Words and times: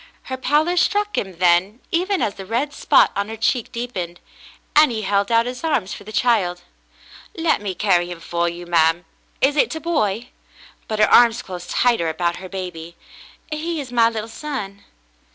Her 0.23 0.35
pallor 0.37 0.77
struck 0.77 1.15
him 1.15 1.37
then, 1.37 1.79
even 1.91 2.23
as 2.23 2.33
the 2.33 2.45
red 2.47 2.73
spot 2.73 3.11
on 3.15 3.29
her 3.29 3.37
cheek 3.37 3.71
deepened, 3.71 4.19
and 4.75 4.89
he 4.91 5.03
held 5.03 5.31
out 5.31 5.45
his 5.45 5.63
arms 5.63 5.93
for 5.93 6.03
the 6.05 6.11
child. 6.11 6.63
"Let 7.37 7.61
me 7.61 7.75
carry 7.75 8.09
'im 8.09 8.19
for 8.19 8.49
you, 8.49 8.65
ma'm. 8.65 9.05
Is 9.41 9.55
it 9.55 9.75
a 9.75 9.79
boy.^^" 9.79 10.29
But 10.87 10.97
her 10.97 11.13
arms 11.13 11.43
closed 11.43 11.69
tighter 11.69 12.09
about 12.09 12.37
her 12.37 12.49
baby. 12.49 12.95
"He 13.51 13.79
is 13.79 13.91
my 13.91 14.09
little 14.09 14.27
son." 14.27 14.83